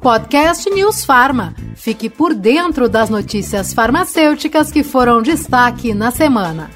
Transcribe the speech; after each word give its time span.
Podcast 0.00 0.68
News 0.68 1.04
Farma. 1.04 1.54
Fique 1.74 2.10
por 2.10 2.34
dentro 2.34 2.88
das 2.88 3.08
notícias 3.08 3.72
farmacêuticas 3.72 4.70
que 4.70 4.82
foram 4.82 5.22
destaque 5.22 5.94
na 5.94 6.10
semana. 6.10 6.70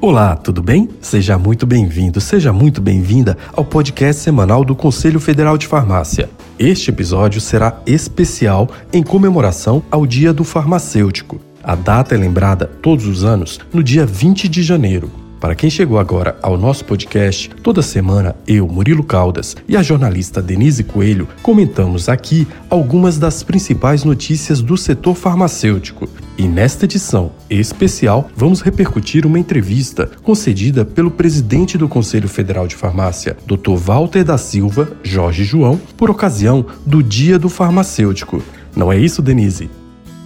Olá, 0.00 0.34
tudo 0.36 0.62
bem? 0.62 0.88
Seja 1.00 1.38
muito 1.38 1.64
bem-vindo, 1.64 2.20
seja 2.20 2.52
muito 2.52 2.80
bem-vinda 2.80 3.38
ao 3.52 3.64
podcast 3.64 4.20
semanal 4.20 4.64
do 4.64 4.74
Conselho 4.74 5.20
Federal 5.20 5.56
de 5.56 5.66
Farmácia. 5.68 6.28
Este 6.62 6.90
episódio 6.90 7.40
será 7.40 7.82
especial 7.84 8.70
em 8.92 9.02
comemoração 9.02 9.82
ao 9.90 10.06
Dia 10.06 10.32
do 10.32 10.44
Farmacêutico. 10.44 11.40
A 11.60 11.74
data 11.74 12.14
é 12.14 12.18
lembrada 12.18 12.66
todos 12.66 13.04
os 13.04 13.24
anos 13.24 13.58
no 13.72 13.82
dia 13.82 14.06
20 14.06 14.48
de 14.48 14.62
janeiro. 14.62 15.10
Para 15.42 15.56
quem 15.56 15.68
chegou 15.68 15.98
agora 15.98 16.38
ao 16.40 16.56
nosso 16.56 16.84
podcast, 16.84 17.50
toda 17.64 17.82
semana 17.82 18.36
eu, 18.46 18.68
Murilo 18.68 19.02
Caldas 19.02 19.56
e 19.66 19.76
a 19.76 19.82
jornalista 19.82 20.40
Denise 20.40 20.84
Coelho 20.84 21.26
comentamos 21.42 22.08
aqui 22.08 22.46
algumas 22.70 23.18
das 23.18 23.42
principais 23.42 24.04
notícias 24.04 24.62
do 24.62 24.76
setor 24.76 25.16
farmacêutico. 25.16 26.08
E 26.38 26.46
nesta 26.46 26.84
edição 26.84 27.32
especial, 27.50 28.30
vamos 28.36 28.60
repercutir 28.60 29.26
uma 29.26 29.36
entrevista 29.36 30.08
concedida 30.22 30.84
pelo 30.84 31.10
presidente 31.10 31.76
do 31.76 31.88
Conselho 31.88 32.28
Federal 32.28 32.68
de 32.68 32.76
Farmácia, 32.76 33.36
Dr. 33.44 33.74
Walter 33.74 34.22
da 34.22 34.38
Silva 34.38 34.92
Jorge 35.02 35.42
João, 35.42 35.76
por 35.96 36.08
ocasião 36.08 36.64
do 36.86 37.02
Dia 37.02 37.36
do 37.36 37.48
Farmacêutico. 37.48 38.40
Não 38.76 38.92
é 38.92 38.96
isso, 38.96 39.20
Denise? 39.20 39.68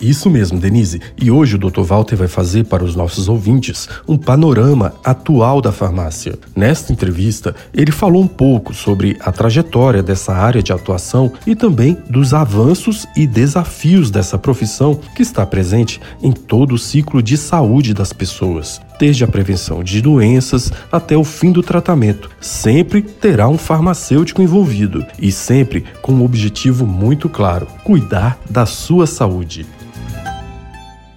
Isso 0.00 0.30
mesmo, 0.30 0.58
Denise. 0.58 1.00
E 1.20 1.30
hoje 1.30 1.56
o 1.56 1.58
Dr. 1.58 1.82
Walter 1.82 2.16
vai 2.16 2.28
fazer 2.28 2.64
para 2.64 2.82
os 2.82 2.96
nossos 2.96 3.28
ouvintes 3.28 3.88
um 4.08 4.16
panorama 4.16 4.94
atual 5.04 5.60
da 5.60 5.70
farmácia. 5.70 6.38
Nesta 6.56 6.92
entrevista, 6.92 7.54
ele 7.74 7.92
falou 7.92 8.22
um 8.22 8.28
pouco 8.28 8.72
sobre 8.72 9.16
a 9.20 9.30
trajetória 9.30 10.02
dessa 10.02 10.32
área 10.32 10.62
de 10.62 10.72
atuação 10.72 11.32
e 11.46 11.54
também 11.54 11.98
dos 12.08 12.32
avanços 12.32 13.06
e 13.14 13.26
desafios 13.26 14.10
dessa 14.10 14.38
profissão 14.38 14.98
que 15.14 15.22
está 15.22 15.44
presente 15.44 16.00
em 16.22 16.32
todo 16.32 16.74
o 16.74 16.78
ciclo 16.78 17.22
de 17.22 17.36
saúde 17.36 17.92
das 17.92 18.12
pessoas 18.12 18.80
desde 19.00 19.24
a 19.24 19.26
prevenção 19.26 19.82
de 19.82 20.02
doenças 20.02 20.70
até 20.92 21.16
o 21.16 21.24
fim 21.24 21.50
do 21.50 21.62
tratamento. 21.62 22.28
Sempre 22.38 23.00
terá 23.00 23.48
um 23.48 23.56
farmacêutico 23.56 24.42
envolvido 24.42 25.06
e 25.18 25.32
sempre 25.32 25.84
com 26.02 26.12
um 26.12 26.22
objetivo 26.22 26.86
muito 26.86 27.26
claro: 27.26 27.66
cuidar 27.82 28.38
da 28.48 28.66
sua 28.66 29.06
saúde. 29.06 29.66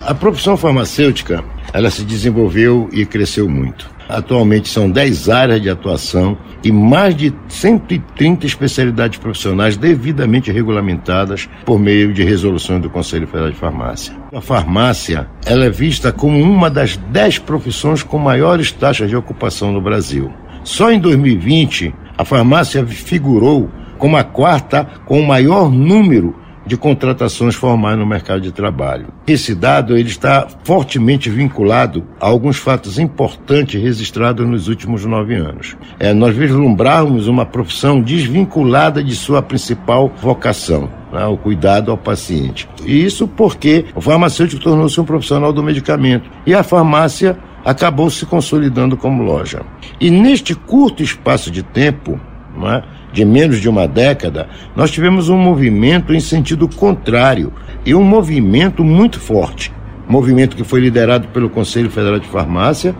A 0.06 0.14
profissão 0.14 0.58
farmacêutica, 0.58 1.42
ela 1.72 1.90
se 1.90 2.04
desenvolveu 2.04 2.90
e 2.92 3.06
cresceu 3.06 3.48
muito. 3.48 3.90
Atualmente 4.10 4.68
são 4.68 4.92
10 4.92 5.30
áreas 5.30 5.62
de 5.62 5.70
atuação 5.70 6.38
e 6.62 6.74
mais 6.74 7.16
de 7.16 7.34
130 7.48 8.46
especialidades 8.46 9.18
profissionais 9.18 9.78
devidamente 9.78 10.52
regulamentadas 10.52 11.48
por 11.64 11.80
meio 11.80 12.14
de 12.14 12.22
resoluções 12.22 12.82
do 12.82 12.90
Conselho 12.90 13.28
Federal 13.28 13.50
de 13.50 13.58
Farmácia. 13.58 14.14
A 14.36 14.42
farmácia 14.42 15.26
ela 15.46 15.64
é 15.64 15.70
vista 15.70 16.12
como 16.12 16.38
uma 16.38 16.70
das 16.70 16.98
10 16.98 17.40
profissões 17.40 18.04
com 18.04 18.18
maiores 18.18 18.74
taxas 18.74 19.10
de 19.10 19.16
ocupação 19.16 19.72
no 19.72 19.80
Brasil. 19.80 20.34
Só 20.66 20.92
em 20.92 21.00
2020, 21.00 21.96
a 22.18 22.26
farmácia 22.26 22.86
figurou 22.86 23.72
como 23.98 24.18
a 24.18 24.24
quarta 24.24 24.86
com 25.06 25.18
o 25.22 25.26
maior 25.26 25.72
número 25.72 26.43
de 26.66 26.78
contratações 26.78 27.56
formais 27.56 27.98
no 27.98 28.06
mercado 28.06 28.42
de 28.42 28.52
trabalho. 28.52 29.08
Esse 29.28 29.54
dado 29.54 29.98
ele 29.98 30.10
está 30.10 30.48
fortemente 30.64 31.30
vinculado 31.30 32.04
a 32.20 32.28
alguns 32.28 32.58
fatos 32.58 32.98
importantes 32.98 33.82
registrados 33.82 34.48
nos 34.48 34.68
últimos 34.68 35.06
nove 35.06 35.36
anos. 35.36 35.76
É, 36.00 36.14
nós 36.14 36.36
vislumbrarmos 36.36 37.28
uma 37.28 37.46
profissão 37.46 38.02
desvinculada 38.02 39.04
de 39.04 39.16
sua 39.16 39.42
principal 39.42 40.12
vocação, 40.22 40.90
né, 41.12 41.26
o 41.26 41.38
cuidado 41.38 41.92
ao 41.92 41.98
paciente. 41.98 42.68
E 42.86 43.04
isso 43.04 43.28
porque 43.28 43.86
o 43.96 44.02
farmacêutico 44.02 44.62
tornou-se 44.62 45.00
um 45.00 45.06
profissional 45.06 45.52
do 45.52 45.64
medicamento 45.64 46.30
e 46.46 46.54
a 46.54 46.64
farmácia 46.64 47.38
acabou 47.64 48.10
se 48.10 48.26
consolidando 48.26 48.98
como 48.98 49.24
loja. 49.24 49.62
E 50.00 50.10
neste 50.10 50.54
curto 50.54 51.02
espaço 51.02 51.50
de 51.50 51.64
tempo, 51.64 52.20
é, 52.66 52.84
de 53.14 53.24
menos 53.24 53.62
de 53.62 53.70
uma 53.70 53.88
década, 53.88 54.50
nós 54.76 54.92
tivemos 54.92 55.30
um 55.30 55.38
movimento 55.38 56.14
em 56.14 56.20
sentido 56.20 56.68
contrário 56.68 57.54
e 57.86 57.94
um 57.94 58.04
movimento 58.04 58.84
muito 58.84 59.20
forte. 59.20 59.72
Movimento 60.10 60.58
que 60.58 60.64
foi 60.64 60.82
liderado 60.82 61.30
pelo 61.30 61.50
Conselho 61.50 61.90
Federal 61.90 62.20
de 62.20 62.28
Farmácia 62.28 62.94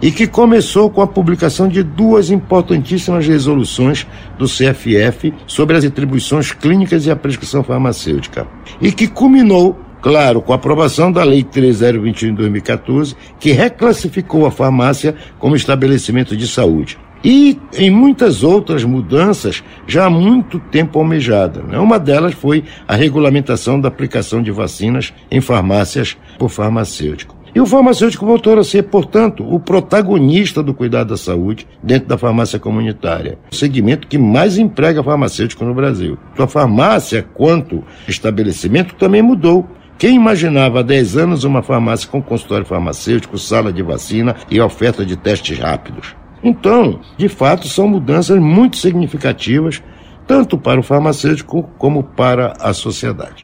e 0.00 0.10
que 0.10 0.26
começou 0.26 0.88
com 0.88 1.02
a 1.02 1.06
publicação 1.06 1.68
de 1.68 1.82
duas 1.82 2.30
importantíssimas 2.30 3.26
resoluções 3.26 4.06
do 4.38 4.46
CFF 4.46 5.34
sobre 5.46 5.76
as 5.76 5.84
atribuições 5.84 6.52
clínicas 6.52 7.04
e 7.04 7.10
a 7.10 7.16
prescrição 7.16 7.62
farmacêutica. 7.62 8.46
E 8.80 8.92
que 8.92 9.08
culminou 9.08 9.82
Claro, 9.98 10.40
com 10.40 10.52
a 10.52 10.56
aprovação 10.56 11.10
da 11.10 11.24
Lei 11.24 11.42
3021 11.42 12.28
de 12.28 12.36
2014, 12.36 13.16
que 13.40 13.50
reclassificou 13.50 14.46
a 14.46 14.52
farmácia 14.52 15.16
como 15.36 15.56
estabelecimento 15.56 16.36
de 16.36 16.46
saúde 16.46 16.96
e 17.24 17.58
em 17.74 17.90
muitas 17.90 18.42
outras 18.42 18.84
mudanças 18.84 19.62
já 19.86 20.06
há 20.06 20.10
muito 20.10 20.58
tempo 20.58 20.98
almejadas. 20.98 21.64
Né? 21.64 21.78
Uma 21.78 21.98
delas 21.98 22.34
foi 22.34 22.64
a 22.86 22.94
regulamentação 22.94 23.80
da 23.80 23.88
aplicação 23.88 24.42
de 24.42 24.50
vacinas 24.50 25.12
em 25.30 25.40
farmácias 25.40 26.16
por 26.38 26.48
farmacêutico. 26.48 27.36
E 27.56 27.60
o 27.60 27.64
farmacêutico 27.64 28.26
voltou 28.26 28.58
a 28.58 28.62
ser, 28.62 28.82
portanto, 28.82 29.42
o 29.42 29.58
protagonista 29.58 30.62
do 30.62 30.74
cuidado 30.74 31.08
da 31.08 31.16
saúde 31.16 31.66
dentro 31.82 32.06
da 32.06 32.18
farmácia 32.18 32.58
comunitária, 32.58 33.38
o 33.50 33.54
segmento 33.54 34.06
que 34.06 34.18
mais 34.18 34.58
emprega 34.58 35.02
farmacêutico 35.02 35.64
no 35.64 35.72
Brasil. 35.72 36.18
A 36.38 36.46
farmácia, 36.46 37.26
quanto 37.32 37.82
estabelecimento, 38.06 38.94
também 38.96 39.22
mudou. 39.22 39.66
Quem 39.96 40.16
imaginava 40.16 40.80
há 40.80 40.82
10 40.82 41.16
anos 41.16 41.44
uma 41.44 41.62
farmácia 41.62 42.06
com 42.06 42.20
consultório 42.20 42.66
farmacêutico, 42.66 43.38
sala 43.38 43.72
de 43.72 43.82
vacina 43.82 44.36
e 44.50 44.60
oferta 44.60 45.06
de 45.06 45.16
testes 45.16 45.58
rápidos? 45.58 46.14
Então, 46.48 47.00
de 47.18 47.28
fato, 47.28 47.66
são 47.66 47.88
mudanças 47.88 48.38
muito 48.38 48.76
significativas, 48.76 49.82
tanto 50.28 50.56
para 50.56 50.78
o 50.78 50.82
farmacêutico 50.82 51.64
como 51.76 52.04
para 52.04 52.52
a 52.60 52.72
sociedade. 52.72 53.42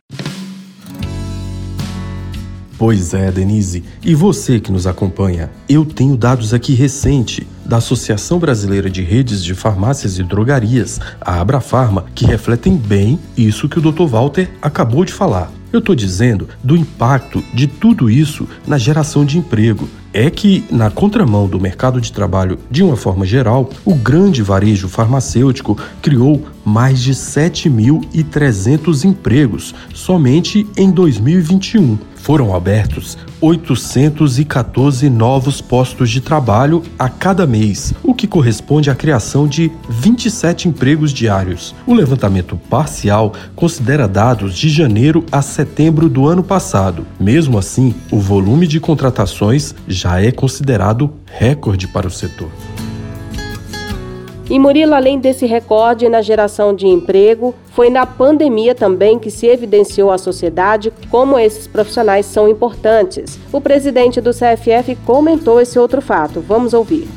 Pois 2.78 3.12
é, 3.12 3.32
Denise. 3.32 3.82
E 4.04 4.14
você 4.14 4.60
que 4.60 4.70
nos 4.70 4.86
acompanha, 4.86 5.50
eu 5.68 5.84
tenho 5.84 6.16
dados 6.16 6.54
aqui 6.54 6.74
recente 6.74 7.44
da 7.66 7.78
Associação 7.78 8.38
Brasileira 8.38 8.88
de 8.88 9.02
Redes 9.02 9.42
de 9.42 9.52
Farmácias 9.52 10.20
e 10.20 10.22
Drogarias, 10.22 11.00
a 11.20 11.40
Abrafarma, 11.40 12.04
que 12.14 12.24
refletem 12.24 12.76
bem 12.76 13.18
isso 13.36 13.68
que 13.68 13.80
o 13.80 13.82
Dr. 13.82 14.06
Walter 14.06 14.48
acabou 14.62 15.04
de 15.04 15.12
falar. 15.12 15.50
Eu 15.72 15.78
estou 15.78 15.94
dizendo 15.94 16.48
do 16.62 16.76
impacto 16.76 17.42
de 17.54 17.66
tudo 17.66 18.10
isso 18.10 18.46
na 18.66 18.76
geração 18.76 19.24
de 19.24 19.38
emprego. 19.38 19.88
É 20.12 20.28
que, 20.28 20.62
na 20.70 20.90
contramão 20.90 21.48
do 21.48 21.58
mercado 21.58 21.98
de 21.98 22.12
trabalho 22.12 22.58
de 22.70 22.82
uma 22.82 22.96
forma 22.96 23.24
geral, 23.24 23.70
o 23.82 23.94
grande 23.94 24.42
varejo 24.42 24.86
farmacêutico 24.86 25.78
criou 26.02 26.44
mais 26.62 27.00
de 27.00 27.12
7.300 27.14 29.04
empregos 29.04 29.74
somente 29.94 30.66
em 30.76 30.90
2021. 30.90 31.96
Foram 32.22 32.54
abertos 32.54 33.18
814 33.40 35.10
novos 35.10 35.60
postos 35.60 36.08
de 36.08 36.20
trabalho 36.20 36.80
a 36.96 37.08
cada 37.08 37.44
mês, 37.48 37.92
o 38.00 38.14
que 38.14 38.28
corresponde 38.28 38.88
à 38.90 38.94
criação 38.94 39.48
de 39.48 39.72
27 39.88 40.68
empregos 40.68 41.12
diários. 41.12 41.74
O 41.84 41.92
levantamento 41.92 42.56
parcial 42.70 43.32
considera 43.56 44.06
dados 44.06 44.54
de 44.54 44.68
janeiro 44.68 45.26
a 45.32 45.42
setembro 45.42 45.61
do 46.08 46.26
ano 46.26 46.42
passado. 46.42 47.06
Mesmo 47.18 47.58
assim, 47.58 47.94
o 48.10 48.18
volume 48.18 48.66
de 48.66 48.80
contratações 48.80 49.74
já 49.86 50.20
é 50.20 50.30
considerado 50.30 51.12
recorde 51.26 51.88
para 51.88 52.06
o 52.06 52.10
setor. 52.10 52.48
E 54.50 54.58
Murilo, 54.58 54.94
além 54.94 55.18
desse 55.18 55.46
recorde 55.46 56.08
na 56.08 56.20
geração 56.20 56.74
de 56.74 56.86
emprego, 56.86 57.54
foi 57.70 57.88
na 57.88 58.04
pandemia 58.04 58.74
também 58.74 59.18
que 59.18 59.30
se 59.30 59.46
evidenciou 59.46 60.10
à 60.10 60.18
sociedade 60.18 60.92
como 61.10 61.38
esses 61.38 61.66
profissionais 61.66 62.26
são 62.26 62.48
importantes. 62.48 63.38
O 63.50 63.60
presidente 63.60 64.20
do 64.20 64.30
CFF 64.30 64.96
comentou 65.06 65.60
esse 65.60 65.78
outro 65.78 66.02
fato. 66.02 66.40
Vamos 66.40 66.74
ouvir. 66.74 67.08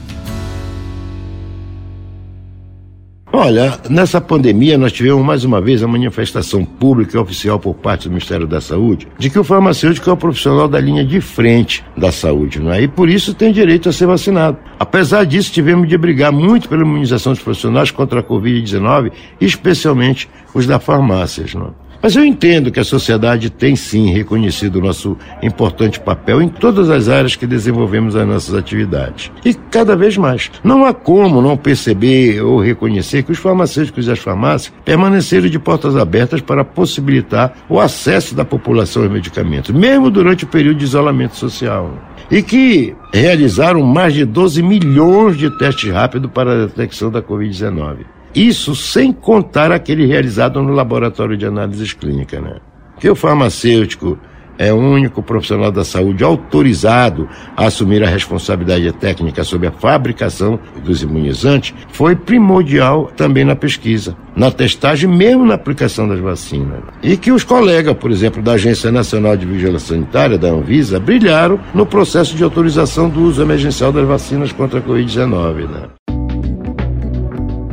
Olha, 3.38 3.78
nessa 3.90 4.22
pandemia 4.22 4.78
nós 4.78 4.94
tivemos 4.94 5.22
mais 5.22 5.44
uma 5.44 5.60
vez 5.60 5.84
a 5.84 5.88
manifestação 5.90 6.64
pública 6.64 7.18
e 7.18 7.20
oficial 7.20 7.60
por 7.60 7.76
parte 7.76 8.08
do 8.08 8.12
Ministério 8.12 8.48
da 8.48 8.62
Saúde 8.62 9.10
de 9.20 9.30
que 9.30 9.38
o 9.38 9.44
farmacêutico 9.44 10.10
é 10.10 10.14
o 10.14 10.16
profissional 10.16 10.70
da 10.70 10.80
linha 10.80 11.04
de 11.04 11.20
frente 11.20 11.84
da 11.98 12.14
saúde, 12.14 12.62
não 12.62 12.72
é? 12.72 12.84
E 12.84 12.88
por 12.88 13.10
isso 13.10 13.34
tem 13.34 13.52
direito 13.52 13.90
a 13.90 13.92
ser 13.92 14.06
vacinado. 14.06 14.58
Apesar 14.80 15.26
disso, 15.26 15.52
tivemos 15.52 15.90
de 15.90 15.98
brigar 15.98 16.32
muito 16.32 16.70
pela 16.70 16.84
imunização 16.84 17.34
dos 17.34 17.42
profissionais 17.42 17.92
contra 17.92 18.22
a 18.22 18.24
Covid-19, 18.24 19.12
especialmente 19.42 20.30
os 20.54 20.66
da 20.66 20.80
farmácias, 20.80 21.54
não 21.54 21.66
é? 21.66 21.85
Mas 22.02 22.16
eu 22.16 22.26
entendo 22.26 22.72
que 22.72 22.80
a 22.80 22.84
sociedade 22.84 23.50
tem 23.50 23.76
sim 23.76 24.12
reconhecido 24.12 24.78
o 24.78 24.82
nosso 24.82 25.18
importante 25.42 26.00
papel 26.00 26.42
em 26.42 26.48
todas 26.48 26.90
as 26.90 27.10
áreas 27.10 27.36
que 27.36 27.48
desenvolvemos 27.48 28.16
as 28.16 28.28
nossas 28.28 28.56
atividades. 28.56 29.32
E 29.44 29.54
cada 29.54 29.96
vez 29.96 30.18
mais. 30.18 30.52
Não 30.64 30.86
há 30.86 30.94
como 30.94 31.42
não 31.42 31.58
perceber 31.58 32.42
ou 32.42 32.60
reconhecer 32.60 33.24
que 33.24 33.32
os 33.32 33.38
farmacêuticos 33.38 34.08
e 34.08 34.12
as 34.12 34.20
farmácias 34.20 34.74
permaneceram 34.84 35.50
de 35.50 35.60
portas 35.60 35.96
abertas 35.96 36.42
para 36.42 36.64
possibilitar 36.64 37.54
o 37.70 37.80
acesso 37.80 38.36
da 38.36 38.46
população 38.46 39.04
aos 39.04 39.12
medicamentos, 39.12 39.72
mesmo 39.72 40.10
durante 40.10 40.44
o 40.44 40.48
período 40.48 40.78
de 40.78 40.86
isolamento 40.86 41.36
social. 41.36 41.92
E 42.30 42.42
que 42.42 42.96
realizaram 43.14 43.82
mais 43.84 44.14
de 44.14 44.26
12 44.26 44.64
milhões 44.64 45.38
de 45.38 45.50
testes 45.58 45.92
rápidos 45.92 46.32
para 46.32 46.52
a 46.52 46.66
detecção 46.66 47.12
da 47.12 47.22
Covid-19. 47.22 48.15
Isso 48.36 48.76
sem 48.76 49.14
contar 49.14 49.72
aquele 49.72 50.06
realizado 50.06 50.62
no 50.62 50.74
laboratório 50.74 51.38
de 51.38 51.46
análises 51.46 51.94
clínicas, 51.94 52.42
né? 52.42 52.58
Que 53.00 53.10
o 53.10 53.16
farmacêutico 53.16 54.20
é 54.58 54.74
o 54.74 54.78
único 54.78 55.22
profissional 55.22 55.72
da 55.72 55.84
saúde 55.84 56.24
autorizado 56.24 57.28
a 57.56 57.66
assumir 57.66 58.04
a 58.04 58.08
responsabilidade 58.08 58.92
técnica 58.94 59.44
sobre 59.44 59.68
a 59.68 59.72
fabricação 59.72 60.60
dos 60.84 61.04
imunizantes, 61.04 61.74
foi 61.90 62.16
primordial 62.16 63.12
também 63.16 63.44
na 63.44 63.56
pesquisa, 63.56 64.16
na 64.36 64.52
testagem, 64.52 65.10
mesmo 65.10 65.46
na 65.46 65.56
aplicação 65.56 66.08
das 66.08 66.20
vacinas. 66.20 66.80
E 67.04 67.18
que 67.18 67.32
os 67.32 67.44
colegas, 67.44 67.96
por 67.98 68.12
exemplo, 68.12 68.42
da 68.42 68.54
Agência 68.54 68.92
Nacional 68.92 69.36
de 69.36 69.46
Vigilância 69.46 69.96
Sanitária, 69.96 70.38
da 70.38 70.50
Anvisa, 70.50 71.00
brilharam 71.00 71.60
no 71.74 71.86
processo 71.86 72.36
de 72.36 72.44
autorização 72.44 73.10
do 73.10 73.22
uso 73.22 73.42
emergencial 73.42 73.92
das 73.92 74.08
vacinas 74.08 74.52
contra 74.52 74.80
a 74.80 74.82
Covid-19. 74.82 75.68
Né? 75.68 76.05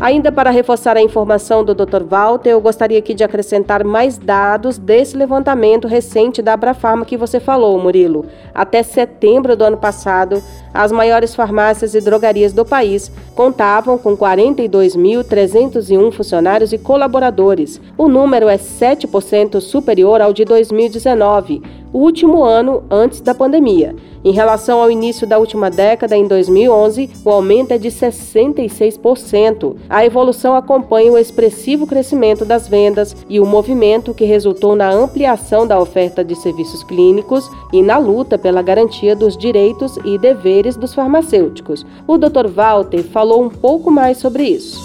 Ainda 0.03 0.31
para 0.33 0.51
reforçar 0.51 0.97
a 0.97 1.01
informação 1.01 1.65
do 1.65 1.77
Dr. 1.77 2.03
Walter, 2.03 2.51
eu 2.51 2.61
gostaria 2.61 2.99
aqui 2.99 3.15
de 3.15 3.23
acrescentar 3.23 3.85
mais 3.85 4.19
dados 4.19 4.77
desse 4.77 5.17
levantamento 5.17 5.87
recente 5.87 6.43
da 6.43 6.55
Abrafarma 6.55 7.05
que 7.05 7.17
você 7.17 7.39
falou, 7.39 7.79
Murilo. 7.79 8.27
Até 8.53 8.83
setembro 8.83 9.55
do 9.55 9.63
ano 9.63 9.77
passado, 9.77 10.43
as 10.75 10.91
maiores 10.91 11.37
farmácias 11.37 11.95
e 11.95 12.01
drogarias 12.01 12.53
do 12.53 12.65
país 12.65 13.13
contavam 13.37 13.97
com 13.97 14.17
42.301 14.17 16.11
funcionários 16.11 16.73
e 16.73 16.79
colaboradores. 16.79 17.81
O 17.97 18.09
número 18.09 18.49
é 18.49 18.57
7% 18.57 19.61
superior 19.61 20.21
ao 20.21 20.33
de 20.33 20.45
2019, 20.45 21.63
o 21.93 21.99
último 21.99 22.43
ano 22.43 22.83
antes 22.91 23.21
da 23.21 23.37
pandemia. 23.37 23.95
Em 24.25 24.31
relação 24.31 24.81
ao 24.81 24.91
início 24.91 25.27
da 25.27 25.39
última 25.39 25.69
década, 25.69 26.17
em 26.17 26.29
2011, 26.29 27.11
o 27.25 27.31
aumento 27.31 27.73
é 27.73 27.79
de 27.79 27.89
66%. 27.89 29.77
A 29.89 30.07
evolução 30.07 30.55
acompanha 30.55 31.13
o 31.13 31.19
expressivo 31.19 31.89
crescimento 31.89 32.45
das 32.45 32.69
vendas 32.69 33.17
e 33.29 33.41
o 33.41 33.47
movimento 33.47 34.15
que 34.15 34.25
resultou 34.25 34.77
na 34.77 34.91
ampliação 34.93 35.67
da 35.67 35.81
oferta 35.81 36.25
de 36.25 36.37
serviços 36.37 36.85
clínicos 36.85 37.51
e 37.73 37.83
na 37.83 37.99
luta 37.99 38.39
pela 38.39 38.63
garantia 38.63 39.17
dos 39.17 39.37
direitos 39.37 39.97
e 40.05 40.17
deveres 40.19 40.77
dos 40.77 40.95
farmacêuticos. 40.95 41.85
O 42.07 42.17
Dr. 42.17 42.47
Walter 42.47 43.03
falou 43.03 43.43
um 43.43 43.49
pouco 43.49 43.91
mais 43.91 44.19
sobre 44.19 44.45
isso. 44.45 44.81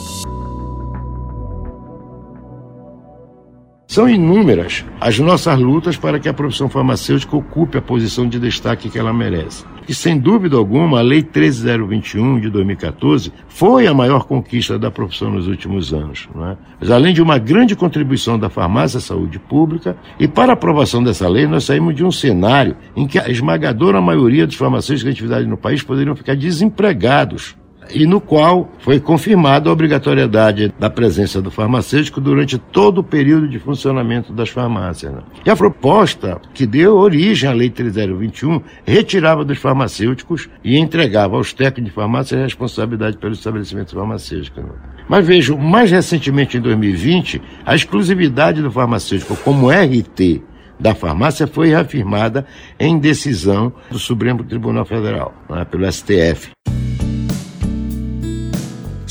São 3.98 4.08
inúmeras 4.08 4.86
as 5.02 5.18
nossas 5.18 5.60
lutas 5.60 5.98
para 5.98 6.20
que 6.20 6.30
a 6.30 6.34
profissão 6.34 6.70
farmacêutica 6.70 7.36
ocupe 7.36 7.80
a 7.80 7.82
posição 7.82 8.30
de 8.30 8.40
destaque 8.40 8.92
que 8.92 9.00
ela 9.00 9.12
merece. 9.12 9.66
E 9.90 9.94
sem 9.96 10.20
dúvida 10.20 10.56
alguma, 10.56 11.00
a 11.00 11.02
Lei 11.02 11.24
13021 11.24 12.40
de 12.40 12.52
2014 12.52 13.34
foi 13.48 13.88
a 13.88 13.96
maior 13.96 14.26
conquista 14.26 14.78
da 14.78 14.92
profissão 14.92 15.32
nos 15.32 15.48
últimos 15.48 15.96
anos. 15.96 16.30
É? 16.36 16.58
Mas 16.80 16.92
além 16.92 17.12
de 17.12 17.24
uma 17.24 17.40
grande 17.40 17.76
contribuição 17.76 18.38
da 18.38 18.52
farmácia 18.52 19.00
à 19.00 19.02
saúde 19.02 19.40
pública, 19.40 19.98
e 20.20 20.28
para 20.28 20.52
a 20.52 20.54
aprovação 20.54 21.04
dessa 21.04 21.28
lei, 21.28 21.48
nós 21.48 21.64
saímos 21.64 21.96
de 21.96 22.06
um 22.06 22.12
cenário 22.12 22.78
em 22.96 23.08
que 23.08 23.18
a 23.18 23.28
esmagadora 23.32 24.00
maioria 24.00 24.46
dos 24.46 24.58
farmacêuticos 24.58 25.10
em 25.10 25.12
atividade 25.12 25.48
no 25.48 25.58
país 25.58 25.82
poderiam 25.82 26.16
ficar 26.16 26.36
desempregados 26.36 27.56
e 27.94 28.06
no 28.06 28.20
qual 28.20 28.72
foi 28.80 29.00
confirmada 29.00 29.70
a 29.70 29.74
obrigatoriedade 29.74 30.74
da 30.80 30.90
presença 30.90 31.42
do 31.42 31.52
farmacêutico 31.52 32.22
durante 32.22 32.58
todo 32.58 33.00
o 33.00 33.04
período 33.04 33.48
de 33.48 33.60
funcionamento 33.60 34.34
das 34.34 34.50
farmácias. 34.50 35.12
Né? 35.14 35.22
E 35.46 35.50
a 35.50 35.56
proposta 35.56 36.40
que 36.54 36.66
deu 36.66 36.96
origem 36.96 37.50
à 37.50 37.54
Lei 37.54 37.70
3021 37.70 38.62
retirava 38.86 39.44
dos 39.44 39.58
farmacêuticos 39.58 40.50
e 40.64 40.78
entregava 40.78 41.36
aos 41.36 41.54
técnicos 41.54 41.86
de 41.86 41.92
farmácia 41.92 42.38
a 42.38 42.44
responsabilidade 42.44 43.18
pelo 43.18 43.34
estabelecimento 43.34 43.96
farmacêutico. 43.96 44.62
Né? 44.62 44.70
Mas 45.08 45.26
vejo, 45.26 45.58
mais 45.58 45.92
recentemente 45.92 46.58
em 46.58 46.62
2020, 46.62 47.42
a 47.66 47.76
exclusividade 47.76 48.62
do 48.62 48.72
farmacêutico 48.72 49.36
como 49.38 49.70
RT 49.70 50.42
da 50.80 50.94
farmácia 50.94 51.48
foi 51.48 51.70
reafirmada 51.70 52.46
em 52.80 53.00
decisão 53.00 53.74
do 53.90 53.98
Supremo 53.98 54.44
Tribunal 54.44 54.86
Federal, 54.86 55.34
né, 55.50 55.66
pelo 55.66 55.92
STF. 55.92 56.52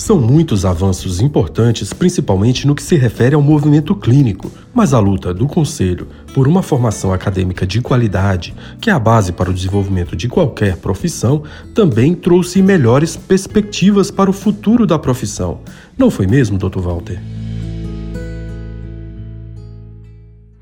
São 0.06 0.20
muitos 0.20 0.64
avanços 0.64 1.20
importantes, 1.20 1.93
principalmente 1.93 2.64
no 2.64 2.76
que 2.76 2.82
se 2.85 2.94
refere 2.94 3.35
ao 3.35 3.43
movimento 3.43 3.93
clínico, 3.93 4.53
mas 4.73 4.94
a 4.94 5.00
luta 5.00 5.35
do 5.35 5.49
Conselho 5.49 6.06
por 6.32 6.47
uma 6.47 6.62
formação 6.62 7.12
acadêmica 7.12 7.67
de 7.67 7.81
qualidade, 7.81 8.55
que 8.81 8.88
é 8.88 8.93
a 8.93 9.00
base 9.00 9.32
para 9.32 9.50
o 9.50 9.53
desenvolvimento 9.53 10.14
de 10.14 10.29
qualquer 10.29 10.76
profissão, 10.76 11.43
também 11.75 12.14
trouxe 12.14 12.62
melhores 12.62 13.17
perspectivas 13.17 14.09
para 14.09 14.31
o 14.31 14.33
futuro 14.33 14.87
da 14.87 14.97
profissão. 14.97 15.59
Não 15.99 16.09
foi 16.09 16.28
mesmo, 16.28 16.57
Dr. 16.57 16.78
Walter? 16.78 17.21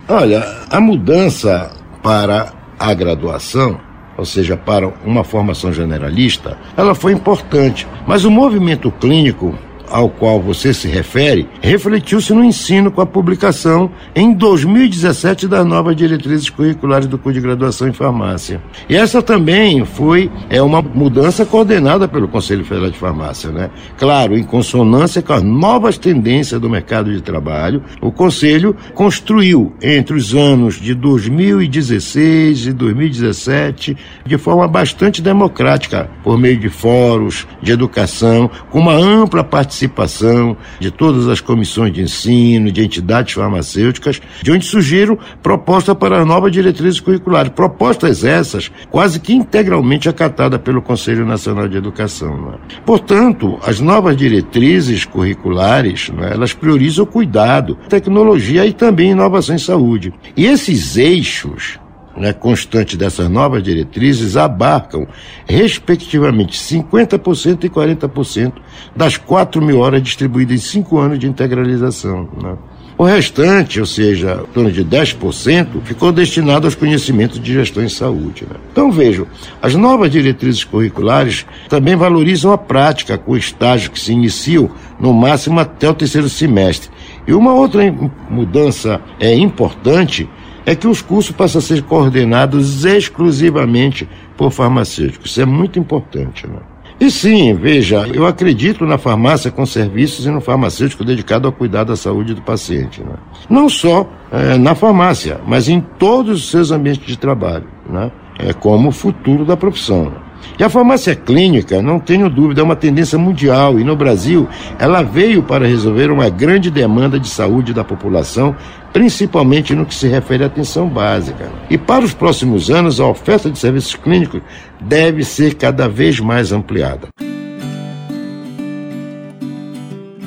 Olha, 0.09 0.43
a 0.71 0.81
mudança 0.81 1.71
para 2.03 2.51
a 2.79 2.95
graduação 2.95 3.79
ou 4.17 4.25
seja, 4.25 4.57
para 4.57 4.93
uma 5.05 5.25
formação 5.25 5.73
generalista, 5.73 6.57
ela 6.77 6.95
foi 6.95 7.13
importante. 7.13 7.87
Mas 8.07 8.25
o 8.25 8.31
movimento 8.31 8.91
clínico 8.91 9.55
ao 9.95 10.09
qual 10.09 10.43
você 10.43 10.75
se 10.75 10.89
refere 10.89 11.49
refletiu-se 11.63 12.35
no 12.35 12.43
ensino 12.43 12.91
com 12.91 13.01
a 13.01 13.07
publicação 13.07 13.89
em 14.13 14.35
2017 14.35 15.47
das 15.47 15.65
novas 15.65 15.95
diretrizes 15.95 16.51
curriculares 16.51 17.07
do 17.07 17.17
curso 17.17 17.39
de 17.39 17.47
graduação 17.47 17.87
em 17.87 17.93
farmácia. 17.93 18.61
E 18.89 18.97
essa 18.97 19.23
também 19.23 19.85
foi 19.85 20.29
é 20.51 20.61
uma 20.61 20.83
mudança 20.83 21.47
coordenada 21.47 22.09
pelo 22.09 22.27
Conselho 22.27 22.65
Federal 22.65 22.91
de 22.91 22.99
Farmácia, 22.99 23.53
né? 23.53 23.71
Claro, 23.97 24.37
em 24.37 24.43
consonância 24.43 25.23
com 25.23 25.33
as 25.33 25.45
novas 25.45 25.97
tendências 25.97 26.61
do 26.61 26.69
mercado 26.69 27.13
de 27.13 27.23
trabalho, 27.23 27.81
o 28.01 28.11
Conselho 28.11 28.75
construiu 28.95 29.73
entre 29.81 30.17
os 30.17 30.35
anos 30.35 30.75
de 30.75 30.93
2016 30.93 32.67
e 32.67 32.73
2017 32.73 33.97
de 34.27 34.39
forma 34.39 34.67
bastante 34.67 35.23
democrática, 35.23 36.11
por 36.25 36.37
meio 36.37 36.59
de 36.59 36.69
fóruns 36.69 37.47
de 37.63 37.71
educação, 37.71 38.51
com 38.73 38.81
uma 38.81 38.95
ampla 38.95 39.45
participação 39.45 39.84
participação 39.89 40.57
de 40.79 40.91
todas 40.91 41.29
as 41.29 41.41
comissões 41.41 41.93
de 41.93 42.03
ensino, 42.03 42.71
de 42.71 42.83
entidades 42.83 43.35
farmacêuticas, 43.35 44.21
de 44.43 44.51
onde 44.51 44.65
surgiram 44.65 45.19
propostas 45.43 45.95
para 45.97 46.21
as 46.21 46.27
novas 46.27 46.53
diretrizes 46.53 47.01
curriculares. 47.01 47.53
Propostas 47.53 48.25
essas 48.25 48.71
quase 48.91 49.21
que 49.21 49.33
integralmente 49.33 50.09
acatadas 50.09 50.61
pelo 50.61 50.83
Conselho 50.83 51.27
Nacional 51.27 51.69
de 51.69 51.77
Educação. 51.77 52.55
É? 52.55 52.81
Portanto, 52.85 53.59
as 53.65 53.81
novas 53.81 54.17
diretrizes 54.17 55.05
curriculares, 55.05 56.11
é? 56.21 56.35
elas 56.35 56.53
priorizam 56.53 57.05
o 57.05 57.07
cuidado, 57.07 57.77
tecnologia 57.89 58.67
e 58.67 58.73
também 58.73 59.11
inovação 59.11 59.55
em 59.55 59.59
saúde. 59.59 60.13
E 60.37 60.47
esses 60.47 60.97
eixos 60.97 61.79
né, 62.17 62.33
constante 62.33 62.97
dessas 62.97 63.29
novas 63.29 63.63
diretrizes 63.63 64.37
abarcam, 64.37 65.07
respectivamente, 65.47 66.59
50% 66.59 67.65
e 67.65 67.69
40% 67.69 68.53
das 68.95 69.17
4 69.17 69.63
mil 69.63 69.81
horas 69.81 70.03
distribuídas 70.03 70.57
em 70.57 70.59
cinco 70.59 70.99
anos 70.99 71.19
de 71.19 71.27
integralização. 71.27 72.29
Né? 72.41 72.57
O 72.97 73.03
restante, 73.03 73.81
ou 73.81 73.87
seja, 73.87 74.45
em 74.49 74.53
torno 74.53 74.71
de 74.71 74.85
10%, 74.85 75.83
ficou 75.83 76.13
destinado 76.13 76.69
aos 76.69 76.77
conhecimentos 76.77 77.41
de 77.41 77.53
gestão 77.53 77.83
em 77.83 77.89
saúde. 77.89 78.45
Né? 78.49 78.57
Então 78.71 78.93
vejam, 78.93 79.27
as 79.61 79.75
novas 79.75 80.13
diretrizes 80.13 80.63
curriculares 80.63 81.45
também 81.69 81.97
valorizam 81.97 82.53
a 82.53 82.59
prática 82.59 83.19
com 83.19 83.37
estágios 83.37 83.89
que 83.89 83.99
se 83.99 84.13
iniciam 84.13 84.71
no 85.01 85.13
máximo 85.13 85.59
até 85.59 85.91
o 85.91 85.95
terceiro 85.95 86.29
semestre. 86.29 86.89
E 87.27 87.33
uma 87.33 87.53
outra 87.53 87.83
mudança 88.31 89.01
é 89.19 89.35
importante 89.35 90.29
é 90.67 90.75
que 90.75 90.87
os 90.87 91.03
cursos 91.03 91.35
passam 91.35 91.59
a 91.59 91.63
ser 91.63 91.83
coordenados 91.83 92.85
exclusivamente 92.85 94.09
por 94.37 94.51
farmacêuticos. 94.51 95.31
Isso 95.31 95.41
é 95.41 95.45
muito 95.45 95.79
importante. 95.79 96.47
Né? 96.47 96.59
E 97.01 97.11
sim, 97.11 97.55
veja, 97.55 98.07
eu 98.13 98.27
acredito 98.27 98.87
na 98.87 98.97
farmácia 98.97 99.51
com 99.51 99.67
serviços 99.67 100.27
e 100.27 100.31
no 100.31 100.41
farmacêutico 100.41 101.05
dedicado 101.05 101.47
ao 101.47 101.53
cuidado 101.53 101.89
da 101.89 101.97
saúde 101.97 102.35
do 102.35 102.43
paciente. 102.43 103.03
Né? 103.03 103.15
Não 103.51 103.69
só 103.69 104.09
é, 104.31 104.57
na 104.57 104.75
farmácia, 104.75 105.41
mas 105.47 105.69
em 105.69 105.81
todos 105.81 106.45
os 106.45 106.51
seus 106.51 106.71
ambientes 106.71 107.07
de 107.07 107.19
trabalho, 107.19 107.67
né? 107.89 108.11
é, 108.39 108.53
como 108.53 108.89
o 108.89 108.93
futuro 108.93 109.45
da 109.45 109.57
profissão. 109.57 110.05
Né? 110.05 110.17
E 110.59 110.63
a 110.63 110.69
farmácia 110.69 111.15
clínica, 111.17 111.83
não 111.83 111.99
tenho 111.99 112.31
dúvida, 112.31 112.61
é 112.61 112.65
uma 112.65 112.77
tendência 112.77 113.19
mundial 113.19 113.79
e 113.79 113.85
no 113.85 113.97
Brasil 113.97 114.49
ela 114.79 115.03
veio 115.03 115.43
para 115.43 115.67
resolver 115.67 116.11
uma 116.11 116.29
grande 116.29 116.71
demanda 116.71 117.19
de 117.19 117.29
saúde 117.29 117.73
da 117.73 117.83
população, 117.83 118.55
principalmente 118.93 119.75
no 119.75 119.85
que 119.85 119.95
se 119.95 120.07
refere 120.07 120.45
à 120.45 120.47
atenção 120.47 120.89
básica. 120.89 121.51
E 121.69 121.77
para 121.77 122.05
os 122.05 122.15
próximos 122.15 122.71
anos, 122.71 123.01
a 123.01 123.07
oferta 123.07 123.51
de 123.51 123.59
serviços 123.59 123.97
clínicos 123.97 124.41
deve 124.81 125.25
ser 125.25 125.55
cada 125.55 125.89
vez 125.89 126.21
mais 126.21 126.53
ampliada. 126.53 127.09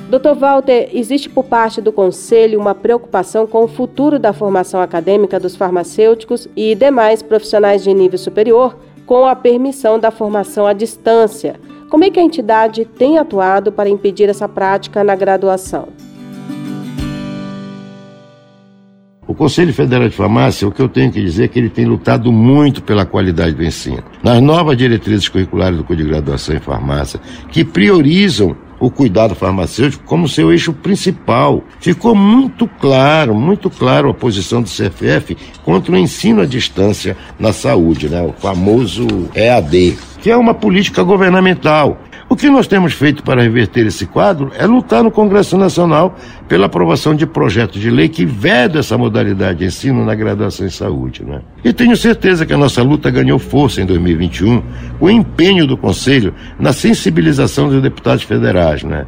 Dr. 0.10 0.40
Walter, 0.40 0.90
existe 0.94 1.30
por 1.30 1.44
parte 1.44 1.82
do 1.82 1.92
Conselho 1.92 2.60
uma 2.60 2.74
preocupação 2.74 3.46
com 3.46 3.66
o 3.66 3.68
futuro 3.68 4.18
da 4.18 4.32
formação 4.32 4.82
acadêmica 4.82 5.38
dos 5.38 5.56
farmacêuticos 5.56 6.48
e 6.56 6.74
demais 6.76 7.22
profissionais 7.22 7.84
de 7.84 7.94
nível 7.94 8.18
superior 8.18 8.78
com 9.08 9.26
a 9.26 9.36
permissão 9.36 9.98
da 9.98 10.12
formação 10.12 10.68
à 10.68 10.74
distância. 10.74 11.56
Como 11.90 12.04
é 12.04 12.12
que 12.12 12.20
a 12.20 12.24
entidade 12.24 12.84
tem 12.84 13.18
atuado 13.18 13.72
para 13.72 13.90
impedir 13.90 14.30
essa 14.30 14.48
prática 14.50 15.04
na 15.04 15.16
graduação? 15.16 15.88
O 19.26 19.34
Conselho 19.34 19.74
Federal 19.74 20.08
de 20.08 20.16
Farmácia, 20.16 20.68
o 20.68 20.72
que 20.72 20.82
eu 20.82 20.90
tenho 20.90 21.12
que 21.12 21.22
dizer 21.22 21.46
é 21.46 21.48
que 21.48 21.60
ele 21.60 21.70
tem 21.70 21.86
lutado 21.86 22.32
muito 22.32 22.84
pela 22.84 23.06
qualidade 23.06 23.54
do 23.54 23.64
ensino. 23.64 24.04
Nas 24.22 24.42
novas 24.42 24.78
diretrizes 24.78 25.30
curriculares 25.30 25.78
do 25.78 25.84
Código 25.84 26.08
de 26.08 26.14
Graduação 26.14 26.56
em 26.56 26.60
Farmácia, 26.60 27.20
que 27.50 27.64
priorizam 27.64 28.56
o 28.80 28.90
cuidado 28.90 29.36
farmacêutico 29.36 30.04
como 30.06 30.28
seu 30.28 30.52
eixo 30.52 30.74
principal. 30.74 31.64
Ficou 31.80 32.16
muito 32.16 32.68
claro, 32.80 33.34
muito 33.36 33.70
claro 33.70 34.10
a 34.10 34.14
posição 34.14 34.62
do 34.62 34.70
CFF 34.70 35.38
contra 35.64 35.94
o 35.94 35.98
ensino 35.98 36.42
à 36.42 36.46
distância 36.46 37.18
na 37.40 37.54
saúde, 37.54 38.10
né? 38.10 38.22
o 38.22 38.34
famoso 38.34 39.08
EAD, 39.36 39.98
que 40.22 40.30
é 40.30 40.38
uma 40.38 40.54
política 40.54 41.04
governamental 41.04 42.02
o 42.30 42.36
que 42.36 42.50
nós 42.50 42.68
temos 42.68 42.94
feito 42.94 43.24
para 43.24 43.42
reverter 43.42 43.86
esse 43.86 44.06
quadro 44.06 44.52
é 44.58 44.66
lutar 44.66 45.02
no 45.02 45.10
Congresso 45.10 45.58
Nacional 45.58 46.18
pela 46.48 46.66
aprovação 46.66 47.16
de 47.16 47.26
projetos 47.26 47.80
de 47.80 47.90
lei 47.90 48.10
que 48.10 48.26
vedam 48.26 48.80
essa 48.80 48.98
modalidade 48.98 49.60
de 49.60 49.66
ensino 49.66 50.04
na 50.04 50.14
graduação 50.14 50.66
em 50.66 50.70
saúde. 50.70 51.24
Né? 51.24 51.42
E 51.64 51.72
tenho 51.72 51.96
certeza 51.96 52.46
que 52.46 52.54
a 52.54 52.58
nossa 52.58 52.84
luta 52.84 53.10
ganhou 53.10 53.40
força 53.40 53.82
em 53.82 53.86
2021, 53.86 54.62
o 55.00 55.10
empenho 55.10 55.66
do 55.66 55.78
Conselho 55.78 56.34
na 56.60 56.74
sensibilização 56.74 57.70
dos 57.70 57.82
deputados 57.82 58.24
federais. 58.24 58.84
Né? 58.84 59.06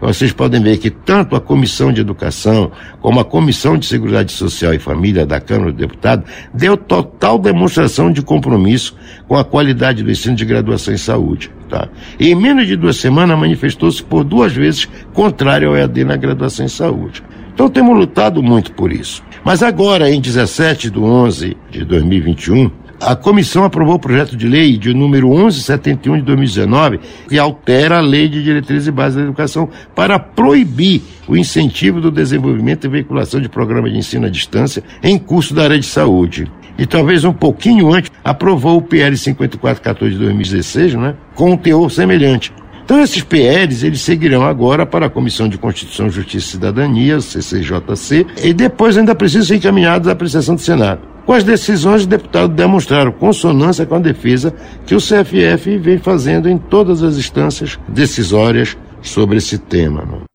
Vocês 0.00 0.32
podem 0.32 0.62
ver 0.62 0.78
que 0.78 0.90
tanto 0.90 1.34
a 1.34 1.40
Comissão 1.40 1.92
de 1.92 2.00
Educação 2.00 2.70
como 3.00 3.20
a 3.20 3.24
Comissão 3.24 3.76
de 3.76 3.86
Seguridade 3.86 4.32
Social 4.32 4.72
e 4.72 4.78
Família 4.78 5.26
da 5.26 5.40
Câmara 5.40 5.72
dos 5.72 5.80
Deputados 5.80 6.30
deu 6.54 6.76
total 6.76 7.38
demonstração 7.38 8.12
de 8.12 8.22
compromisso 8.22 8.96
com 9.26 9.36
a 9.36 9.44
qualidade 9.44 10.02
do 10.02 10.10
ensino 10.10 10.36
de 10.36 10.44
graduação 10.44 10.94
em 10.94 10.98
saúde. 10.98 11.50
Tá? 11.68 11.88
E 12.18 12.28
em 12.28 12.34
menos 12.34 12.66
de 12.66 12.76
duas 12.76 12.96
semanas 12.96 13.38
manifestou-se 13.38 14.02
por 14.02 14.24
duas 14.24 14.52
vezes 14.52 14.88
contrário 15.12 15.68
ao 15.68 15.76
EAD 15.76 16.04
na 16.04 16.16
graduação 16.16 16.64
em 16.64 16.68
saúde. 16.68 17.22
Então 17.52 17.68
temos 17.68 17.96
lutado 17.96 18.40
muito 18.42 18.72
por 18.72 18.92
isso. 18.92 19.22
Mas 19.44 19.62
agora, 19.62 20.08
em 20.10 20.20
17 20.20 20.90
de 20.90 20.98
11 20.98 21.56
de 21.70 21.84
2021, 21.84 22.70
a 23.00 23.14
comissão 23.14 23.64
aprovou 23.64 23.94
o 23.94 23.98
projeto 23.98 24.36
de 24.36 24.48
lei 24.48 24.76
de 24.76 24.92
número 24.92 25.28
1171 25.28 26.16
de 26.16 26.22
2019, 26.22 27.00
que 27.28 27.38
altera 27.38 27.98
a 27.98 28.00
Lei 28.00 28.28
de 28.28 28.42
Diretrizes 28.42 28.88
e 28.88 28.90
Bases 28.90 29.16
da 29.16 29.22
Educação 29.22 29.68
para 29.94 30.18
proibir 30.18 31.02
o 31.28 31.36
incentivo 31.36 32.00
do 32.00 32.10
desenvolvimento 32.10 32.86
e 32.86 32.90
veiculação 32.90 33.40
de 33.40 33.48
programas 33.48 33.92
de 33.92 33.98
ensino 33.98 34.26
à 34.26 34.30
distância 34.30 34.82
em 35.02 35.16
curso 35.16 35.54
da 35.54 35.64
área 35.64 35.78
de 35.78 35.86
saúde. 35.86 36.50
E 36.76 36.86
talvez 36.86 37.24
um 37.24 37.32
pouquinho 37.32 37.92
antes, 37.92 38.10
aprovou 38.22 38.78
o 38.78 38.82
PL 38.82 39.16
5414 39.16 40.14
de 40.14 40.18
2016, 40.20 40.94
né, 40.94 41.14
com 41.34 41.52
um 41.52 41.56
teor 41.56 41.90
semelhante. 41.90 42.52
Então 42.88 43.02
esses 43.02 43.22
PLs, 43.22 43.84
eles 43.84 44.00
seguirão 44.00 44.46
agora 44.46 44.86
para 44.86 45.04
a 45.04 45.10
Comissão 45.10 45.46
de 45.46 45.58
Constituição, 45.58 46.08
Justiça 46.08 46.46
e 46.46 46.50
Cidadania, 46.52 47.20
CCJC, 47.20 48.26
e 48.42 48.54
depois 48.54 48.96
ainda 48.96 49.14
precisam 49.14 49.44
ser 49.44 49.56
encaminhados 49.56 50.08
à 50.08 50.12
apreciação 50.12 50.54
do 50.54 50.62
Senado. 50.62 51.02
Com 51.26 51.34
as 51.34 51.44
decisões, 51.44 52.00
os 52.00 52.06
deputados 52.06 52.56
demonstraram 52.56 53.12
consonância 53.12 53.84
com 53.84 53.96
a 53.96 53.98
defesa 53.98 54.54
que 54.86 54.94
o 54.94 55.00
CFF 55.00 55.76
vem 55.76 55.98
fazendo 55.98 56.48
em 56.48 56.56
todas 56.56 57.02
as 57.02 57.18
instâncias 57.18 57.78
decisórias 57.86 58.74
sobre 59.02 59.36
esse 59.36 59.58
tema. 59.58 60.27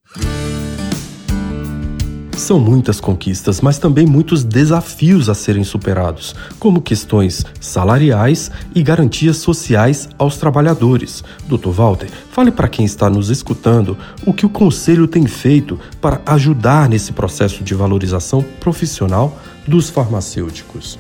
São 2.37 2.59
muitas 2.59 2.99
conquistas, 2.99 3.61
mas 3.61 3.77
também 3.77 4.05
muitos 4.05 4.43
desafios 4.43 5.29
a 5.29 5.35
serem 5.35 5.63
superados, 5.63 6.35
como 6.59 6.81
questões 6.81 7.45
salariais 7.61 8.51
e 8.73 8.81
garantias 8.81 9.37
sociais 9.37 10.09
aos 10.17 10.37
trabalhadores. 10.37 11.23
Dr. 11.47 11.69
Walter, 11.69 12.09
fale 12.31 12.51
para 12.51 12.67
quem 12.67 12.85
está 12.85 13.09
nos 13.09 13.29
escutando 13.29 13.97
o 14.25 14.33
que 14.33 14.45
o 14.45 14.49
Conselho 14.49 15.07
tem 15.07 15.27
feito 15.27 15.79
para 16.01 16.21
ajudar 16.25 16.89
nesse 16.89 17.13
processo 17.13 17.63
de 17.63 17.75
valorização 17.75 18.43
profissional 18.59 19.39
dos 19.67 19.89
farmacêuticos. 19.89 20.97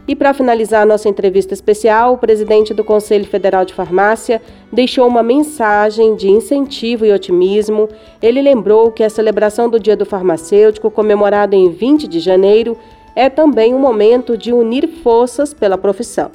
E 0.08 0.16
para 0.16 0.36
finalizar 0.36 0.84
a 0.84 0.86
nossa 0.86 1.10
entrevista 1.10 1.54
especial, 1.54 2.14
o 2.14 2.18
presidente 2.18 2.74
do 2.76 2.84
Conselho 2.84 3.26
Federal 3.26 3.66
de 3.66 3.74
Farmácia 3.74 4.40
deixou 4.72 5.08
uma 5.08 5.24
mensagem 5.24 6.16
de 6.16 6.30
incentivo 6.30 7.06
e 7.06 7.12
otimismo. 7.12 7.90
Ele 8.22 8.40
lembrou 8.40 8.92
que 8.92 9.04
a 9.04 9.10
celebração 9.10 9.68
do 9.68 9.80
Dia 9.80 9.98
do 9.98 10.06
Farmacêutico, 10.06 10.92
comemorado 10.92 11.56
em 11.56 11.72
20 11.72 12.08
de 12.08 12.20
janeiro, 12.20 12.78
é 13.16 13.30
também 13.30 13.74
um 13.74 13.80
momento 13.80 14.38
de 14.38 14.54
unir 14.54 14.88
forças 14.88 15.56
pela 15.56 15.78
profissão. 15.78 16.30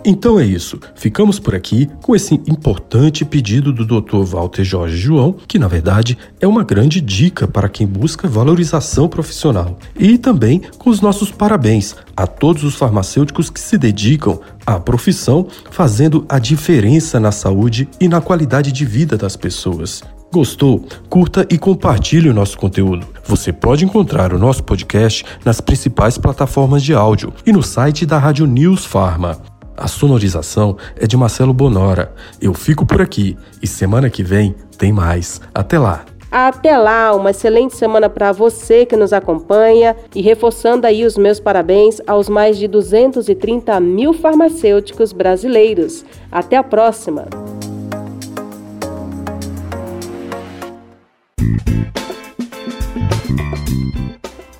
Então 0.03 0.39
é 0.39 0.45
isso. 0.45 0.79
Ficamos 0.95 1.39
por 1.39 1.53
aqui 1.53 1.89
com 2.01 2.15
esse 2.15 2.35
importante 2.47 3.25
pedido 3.25 3.73
do 3.73 3.85
Dr. 3.85 4.23
Walter 4.23 4.63
Jorge 4.63 4.97
João, 4.97 5.35
que 5.47 5.59
na 5.59 5.67
verdade 5.67 6.17
é 6.39 6.47
uma 6.47 6.63
grande 6.63 7.01
dica 7.01 7.47
para 7.47 7.69
quem 7.69 7.85
busca 7.85 8.27
valorização 8.27 9.07
profissional. 9.07 9.77
E 9.97 10.17
também 10.17 10.61
com 10.77 10.89
os 10.89 11.01
nossos 11.01 11.31
parabéns 11.31 11.95
a 12.15 12.25
todos 12.25 12.63
os 12.63 12.75
farmacêuticos 12.75 13.49
que 13.49 13.59
se 13.59 13.77
dedicam 13.77 14.39
à 14.65 14.79
profissão, 14.79 15.47
fazendo 15.69 16.25
a 16.29 16.39
diferença 16.39 17.19
na 17.19 17.31
saúde 17.31 17.87
e 17.99 18.07
na 18.07 18.21
qualidade 18.21 18.71
de 18.71 18.85
vida 18.85 19.17
das 19.17 19.35
pessoas. 19.35 20.01
Gostou? 20.31 20.85
Curta 21.09 21.47
e 21.49 21.57
compartilhe 21.57 22.29
o 22.29 22.33
nosso 22.33 22.55
conteúdo. 22.57 23.07
Você 23.25 23.51
pode 23.51 23.83
encontrar 23.83 24.31
o 24.31 24.37
nosso 24.37 24.63
podcast 24.63 25.25
nas 25.43 25.59
principais 25.59 26.19
plataformas 26.19 26.83
de 26.83 26.93
áudio 26.93 27.33
e 27.45 27.51
no 27.51 27.63
site 27.63 28.05
da 28.05 28.19
Rádio 28.19 28.45
News 28.45 28.85
Farma. 28.85 29.48
A 29.79 29.87
sonorização 29.87 30.75
é 30.97 31.07
de 31.07 31.15
Marcelo 31.15 31.53
Bonora. 31.53 32.13
Eu 32.41 32.53
fico 32.53 32.85
por 32.85 33.01
aqui 33.01 33.37
e 33.61 33.67
semana 33.67 34.09
que 34.09 34.21
vem 34.21 34.53
tem 34.77 34.91
mais. 34.91 35.39
Até 35.53 35.79
lá! 35.79 36.03
Até 36.29 36.77
lá, 36.77 37.15
uma 37.15 37.31
excelente 37.31 37.75
semana 37.75 38.07
para 38.07 38.31
você 38.31 38.85
que 38.85 38.95
nos 38.95 39.13
acompanha 39.13 39.95
e 40.13 40.21
reforçando 40.21 40.85
aí 40.85 41.03
os 41.03 41.17
meus 41.17 41.39
parabéns 41.39 41.99
aos 42.05 42.29
mais 42.29 42.57
de 42.57 42.67
230 42.67 43.79
mil 43.79 44.13
farmacêuticos 44.13 45.11
brasileiros. 45.11 46.05
Até 46.31 46.57
a 46.57 46.63
próxima! 46.63 47.25